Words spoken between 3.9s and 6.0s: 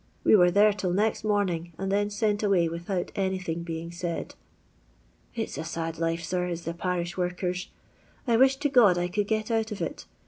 said." It 's a sad